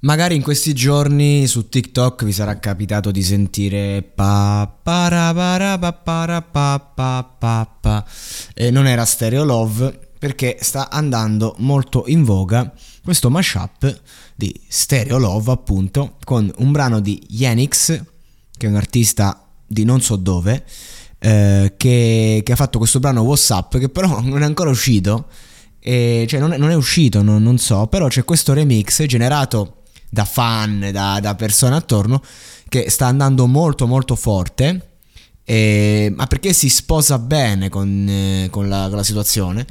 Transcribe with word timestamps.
Magari 0.00 0.34
in 0.34 0.42
questi 0.42 0.74
giorni 0.74 1.46
su 1.46 1.70
TikTok 1.70 2.24
vi 2.24 2.32
sarà 2.32 2.58
capitato 2.58 3.10
di 3.10 3.22
sentire 3.22 4.02
pa 4.02 4.70
para 4.82 5.32
para 5.32 5.78
pa 5.78 5.92
para 5.94 6.42
pa 6.42 6.92
pa 6.94 7.34
pa 7.38 7.76
pa. 7.80 8.04
E 8.54 8.70
non 8.70 8.86
era 8.86 9.06
Stereo 9.06 9.42
Love 9.42 10.10
perché 10.18 10.58
sta 10.60 10.90
andando 10.90 11.54
molto 11.58 12.04
in 12.08 12.24
voga 12.24 12.70
questo 13.02 13.30
mashup 13.30 14.02
di 14.34 14.54
Stereo 14.68 15.16
Love 15.16 15.50
appunto 15.52 16.16
con 16.24 16.52
un 16.58 16.72
brano 16.72 17.00
di 17.00 17.22
Yenix 17.28 17.98
che 18.54 18.66
è 18.66 18.68
un 18.68 18.76
artista 18.76 19.48
di 19.66 19.84
non 19.84 20.02
so 20.02 20.16
dove 20.16 20.62
eh, 21.18 21.72
che, 21.78 22.42
che, 22.44 22.52
ha 22.52 22.56
fatto 22.56 22.76
questo 22.76 23.00
brano 23.00 23.22
Whatsapp 23.22 23.78
che 23.78 23.88
però 23.88 24.20
non 24.20 24.42
è 24.42 24.44
ancora 24.44 24.68
uscito. 24.68 25.28
Eh, 25.80 26.26
cioè 26.28 26.38
non 26.38 26.52
è, 26.52 26.58
non 26.58 26.70
è 26.70 26.74
uscito 26.74 27.22
non, 27.22 27.42
non 27.42 27.58
so 27.58 27.86
però 27.86 28.08
c'è 28.08 28.24
questo 28.24 28.52
remix 28.52 29.04
generato 29.04 29.84
da 30.08 30.24
fan, 30.24 30.90
da, 30.92 31.18
da 31.20 31.34
persone 31.34 31.76
attorno, 31.76 32.22
che 32.68 32.90
sta 32.90 33.06
andando 33.06 33.46
molto 33.46 33.86
molto 33.86 34.16
forte. 34.16 34.90
Eh, 35.48 36.12
ma 36.16 36.26
perché 36.26 36.52
si 36.52 36.68
sposa 36.68 37.20
bene 37.20 37.68
con, 37.68 38.08
eh, 38.08 38.48
con, 38.50 38.68
la, 38.68 38.86
con 38.88 38.96
la, 38.96 39.04
situazione 39.04 39.64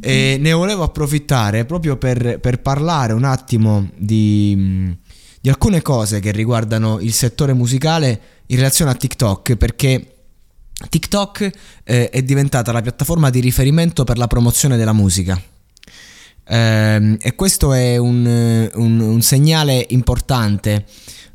e 0.00 0.38
ne 0.40 0.52
volevo 0.52 0.82
approfittare 0.82 1.66
proprio 1.66 1.98
per, 1.98 2.40
per 2.40 2.62
parlare 2.62 3.12
un 3.12 3.24
attimo 3.24 3.90
di, 3.98 4.96
di, 5.38 5.50
alcune 5.50 5.82
cose 5.82 6.20
che 6.20 6.30
riguardano 6.30 7.00
il 7.00 7.12
settore 7.12 7.52
musicale 7.52 8.20
in 8.46 8.56
relazione 8.56 8.92
a 8.92 8.94
TikTok 8.94 9.56
perché 9.56 10.14
TikTok 10.88 11.50
eh, 11.84 12.08
è 12.08 12.22
diventata 12.22 12.72
la 12.72 12.80
piattaforma 12.80 13.28
di 13.28 13.40
riferimento 13.40 14.04
per 14.04 14.16
la 14.16 14.26
promozione 14.26 14.78
della 14.78 14.94
musica 14.94 15.38
eh, 15.38 15.59
e 16.52 17.34
questo 17.36 17.72
è 17.72 17.96
un, 17.96 18.70
un, 18.74 19.00
un 19.00 19.22
segnale 19.22 19.86
importante 19.90 20.84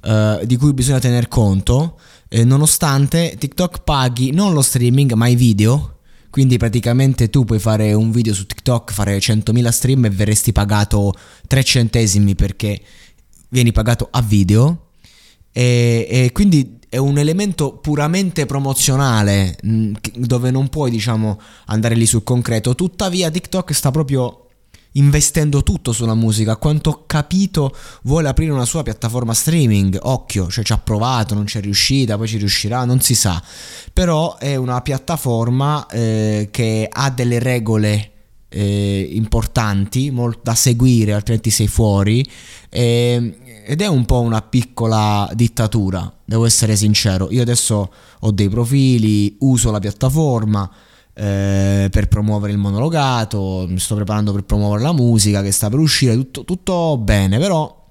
eh, 0.06 0.42
di 0.46 0.56
cui 0.56 0.74
bisogna 0.74 1.00
tener 1.00 1.28
conto, 1.28 1.98
eh, 2.30 2.44
nonostante 2.44 3.36
TikTok 3.40 3.82
paghi 3.84 4.32
non 4.32 4.54
lo 4.54 4.62
streaming 4.62 5.14
ma 5.14 5.28
i 5.28 5.36
video. 5.36 5.92
Quindi 6.30 6.58
praticamente 6.58 7.30
tu 7.30 7.46
puoi 7.46 7.60
fare 7.60 7.94
un 7.94 8.12
video 8.12 8.34
su 8.34 8.46
TikTok, 8.46 8.92
fare 8.92 9.18
100.000 9.18 9.70
stream 9.70 10.06
e 10.06 10.10
verresti 10.10 10.52
pagato 10.52 11.14
3 11.48 11.64
centesimi 11.64 12.36
perché 12.36 12.82
vieni 13.50 13.72
pagato 13.72 14.10
a 14.12 14.22
video. 14.22 14.90
E, 15.54 16.06
e, 16.10 16.32
quindi 16.34 16.78
è 16.90 16.98
un 16.98 17.18
elemento 17.18 17.78
puramente 17.78 18.46
promozionale 18.46 19.58
mm, 19.66 19.94
dove 20.18 20.52
non 20.52 20.68
puoi 20.68 20.92
diciamo 20.92 21.40
andare 21.68 21.96
lì 21.96 22.06
sul 22.06 22.24
concreto. 22.24 22.76
Tuttavia 22.76 23.32
TikTok 23.32 23.74
sta 23.74 23.92
proprio 23.92 24.45
investendo 24.96 25.64
tutto 25.64 25.92
sulla 25.92 26.14
musica. 26.14 26.54
A 26.54 26.58
quanto 26.58 26.90
ho 26.90 27.04
capito, 27.06 27.76
vuole 28.04 28.28
aprire 28.28 28.52
una 28.52 28.66
sua 28.66 28.84
piattaforma 28.84 29.34
streaming. 29.34 29.98
Occhio, 30.02 30.50
cioè 30.50 30.64
ci 30.64 30.74
ha 30.74 30.78
provato, 30.78 31.34
non 31.34 31.48
ci 31.48 31.58
è 31.58 31.62
riuscita, 31.62 32.18
poi 32.18 32.28
ci 32.28 32.38
riuscirà, 32.38 32.86
non 32.86 33.00
si 33.00 33.16
sa. 33.16 33.42
Però 33.94 34.38
è 34.38 34.56
una 34.56 34.82
piattaforma 34.82 35.88
eh, 35.88 36.50
che 36.52 36.88
ha 36.92 37.10
delle 37.10 37.40
regole. 37.40 38.12
Eh, 38.48 39.10
importanti 39.12 40.12
molt- 40.12 40.40
da 40.42 40.56
seguire, 40.56 41.12
altrimenti 41.12 41.50
sei 41.50 41.68
fuori. 41.68 42.26
Eh, 42.70 43.38
ed 43.66 43.82
è 43.82 43.88
un 43.88 44.06
po' 44.06 44.22
una 44.22 44.42
piccola 44.42 45.30
dittatura, 45.34 46.14
devo 46.24 46.46
essere 46.46 46.78
sincero. 46.78 47.30
Io 47.32 47.42
adesso 47.42 47.92
ho 48.20 48.32
dei 48.32 48.48
profili, 48.48 49.36
uso 49.40 49.72
la 49.72 49.80
piattaforma 49.80 50.72
eh, 51.16 51.88
per 51.90 52.08
promuovere 52.08 52.52
il 52.52 52.58
monologato, 52.58 53.66
mi 53.70 53.80
sto 53.80 53.96
preparando 53.96 54.34
per 54.34 54.44
promuovere 54.44 54.84
la 54.84 54.92
musica 54.92 55.42
che 55.42 55.52
sta 55.52 55.70
per 55.70 55.80
uscire, 55.80 56.14
tutto, 56.14 56.44
tutto 56.44 56.98
bene, 56.98 57.40
però 57.40 57.84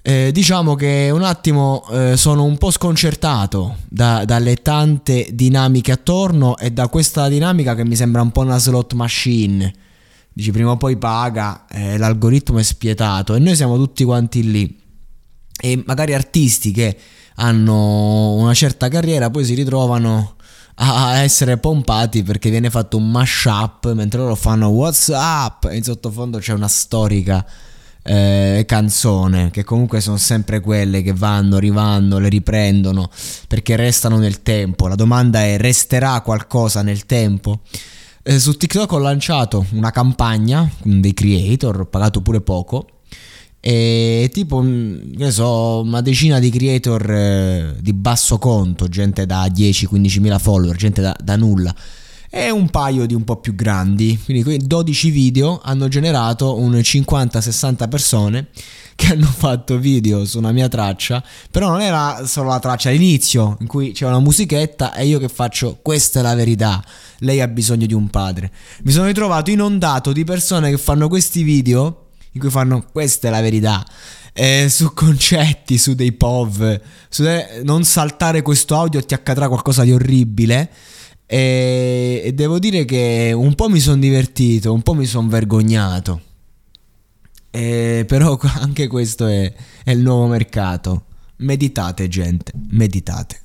eh, 0.00 0.30
diciamo 0.32 0.74
che 0.74 1.10
un 1.12 1.22
attimo 1.22 1.84
eh, 1.90 2.16
sono 2.16 2.44
un 2.44 2.56
po' 2.56 2.70
sconcertato 2.70 3.78
da, 3.88 4.24
dalle 4.24 4.54
tante 4.56 5.28
dinamiche 5.32 5.92
attorno 5.92 6.56
e 6.56 6.70
da 6.70 6.88
questa 6.88 7.28
dinamica 7.28 7.74
che 7.74 7.84
mi 7.84 7.96
sembra 7.96 8.22
un 8.22 8.30
po' 8.30 8.40
una 8.40 8.58
slot 8.58 8.94
machine. 8.94 9.70
Dici 10.32 10.52
prima 10.52 10.70
o 10.70 10.76
poi 10.76 10.96
paga, 10.96 11.66
eh, 11.68 11.98
l'algoritmo 11.98 12.58
è 12.58 12.62
spietato 12.62 13.34
e 13.34 13.40
noi 13.40 13.56
siamo 13.56 13.76
tutti 13.76 14.04
quanti 14.04 14.48
lì. 14.48 14.80
E 15.60 15.82
magari 15.84 16.14
artisti 16.14 16.70
che 16.70 16.96
hanno 17.34 18.34
una 18.34 18.54
certa 18.54 18.88
carriera 18.88 19.30
poi 19.30 19.44
si 19.44 19.54
ritrovano 19.54 20.36
a 20.80 21.18
essere 21.18 21.58
pompati 21.58 22.22
perché 22.22 22.50
viene 22.50 22.70
fatto 22.70 22.96
un 22.96 23.10
mashup 23.10 23.92
mentre 23.94 24.20
loro 24.20 24.34
fanno 24.36 24.68
What's 24.68 25.08
up 25.08 25.68
e 25.70 25.76
in 25.76 25.82
sottofondo 25.82 26.38
c'è 26.38 26.52
una 26.52 26.68
storica 26.68 27.44
eh, 28.02 28.64
canzone 28.66 29.50
che 29.50 29.64
comunque 29.64 30.00
sono 30.00 30.16
sempre 30.16 30.60
quelle 30.60 31.02
che 31.02 31.12
vanno, 31.12 31.58
rivanno, 31.58 32.18
le 32.18 32.28
riprendono 32.28 33.10
perché 33.48 33.76
restano 33.76 34.18
nel 34.18 34.42
tempo. 34.42 34.86
La 34.86 34.94
domanda 34.94 35.42
è 35.42 35.58
resterà 35.58 36.20
qualcosa 36.20 36.82
nel 36.82 37.06
tempo? 37.06 37.60
Eh, 38.22 38.38
su 38.38 38.56
TikTok 38.56 38.92
ho 38.92 38.98
lanciato 38.98 39.66
una 39.72 39.90
campagna 39.90 40.70
dei 40.82 41.12
creator, 41.12 41.80
ho 41.80 41.86
pagato 41.86 42.20
pure 42.20 42.40
poco 42.40 42.86
e 43.60 44.30
tipo, 44.32 44.62
mm, 44.62 45.14
che 45.16 45.30
so, 45.30 45.80
una 45.80 46.00
decina 46.00 46.38
di 46.38 46.50
creator 46.50 47.10
eh, 47.10 47.74
di 47.80 47.92
basso 47.92 48.38
conto, 48.38 48.88
gente 48.88 49.26
da 49.26 49.46
10-15 49.46 50.20
mila 50.20 50.38
follower, 50.38 50.76
gente 50.76 51.00
da, 51.00 51.16
da, 51.20 51.36
nulla, 51.36 51.74
e 52.30 52.50
un 52.50 52.70
paio 52.70 53.04
di 53.06 53.14
un 53.14 53.24
po' 53.24 53.36
più 53.36 53.54
grandi. 53.54 54.18
Quindi 54.24 54.64
12 54.64 55.10
video 55.10 55.60
hanno 55.62 55.88
generato 55.88 56.56
un 56.56 56.72
50-60 56.74 57.88
persone 57.88 58.48
che 58.94 59.12
hanno 59.12 59.26
fatto 59.26 59.78
video 59.78 60.24
su 60.24 60.38
una 60.38 60.52
mia 60.52 60.68
traccia, 60.68 61.22
però 61.50 61.68
non 61.70 61.80
era 61.80 62.26
solo 62.26 62.50
la 62.50 62.58
traccia 62.60 62.90
all'inizio 62.90 63.56
in 63.60 63.66
cui 63.66 63.92
c'è 63.92 64.06
una 64.06 64.20
musichetta 64.20 64.94
e 64.94 65.06
io 65.06 65.18
che 65.18 65.28
faccio 65.28 65.78
questa 65.82 66.20
è 66.20 66.22
la 66.22 66.34
verità, 66.34 66.82
lei 67.18 67.40
ha 67.40 67.48
bisogno 67.48 67.86
di 67.86 67.94
un 67.94 68.08
padre. 68.08 68.50
Mi 68.82 68.92
sono 68.92 69.06
ritrovato 69.06 69.50
inondato 69.50 70.12
di 70.12 70.24
persone 70.24 70.70
che 70.70 70.78
fanno 70.78 71.08
questi 71.08 71.42
video 71.42 72.07
in 72.32 72.40
cui 72.40 72.50
fanno 72.50 72.84
questa 72.90 73.28
è 73.28 73.30
la 73.30 73.40
verità. 73.40 73.84
Eh, 74.32 74.68
su 74.68 74.94
concetti, 74.94 75.78
su 75.78 75.94
dei 75.94 76.12
POV, 76.12 76.80
su 77.08 77.22
de- 77.22 77.60
non 77.64 77.84
saltare 77.84 78.42
questo 78.42 78.76
audio 78.76 79.02
ti 79.02 79.14
accadrà 79.14 79.48
qualcosa 79.48 79.82
di 79.82 79.92
orribile. 79.92 80.70
E, 81.26 82.22
e 82.24 82.32
devo 82.32 82.58
dire 82.58 82.84
che 82.84 83.32
un 83.34 83.54
po' 83.54 83.68
mi 83.68 83.80
sono 83.80 83.98
divertito, 83.98 84.72
un 84.72 84.82
po' 84.82 84.94
mi 84.94 85.06
sono 85.06 85.28
vergognato. 85.28 86.22
E, 87.50 88.04
però 88.06 88.38
anche 88.60 88.86
questo 88.86 89.26
è, 89.26 89.52
è 89.84 89.90
il 89.90 90.00
nuovo 90.00 90.26
mercato. 90.26 91.04
Meditate, 91.38 92.08
gente, 92.08 92.52
meditate. 92.70 93.40